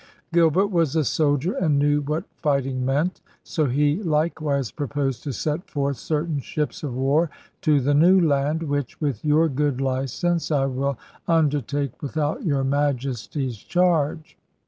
Gilbert 0.33 0.69
was 0.71 0.95
a 0.95 1.05
soldier 1.05 1.53
and 1.53 1.77
knew 1.77 2.01
what 2.01 2.23
fighting 2.37 2.83
meant; 2.83 3.21
so 3.43 3.65
he 3.65 4.01
likewise 4.01 4.71
proposed 4.71 5.21
*to 5.21 5.31
set 5.31 5.69
forth 5.69 5.95
certain 5.97 6.39
ships 6.39 6.81
of 6.81 6.95
war 6.95 7.29
to 7.61 7.79
the 7.79 7.93
New 7.93 8.19
Land, 8.19 8.63
which, 8.63 8.99
with 8.99 9.23
your 9.23 9.47
good 9.47 9.79
licence, 9.79 10.49
I 10.49 10.65
will 10.65 10.97
undertake 11.27 12.01
without 12.01 12.43
your 12.43 12.63
Majesty's 12.63 13.57
charge. 13.57 14.35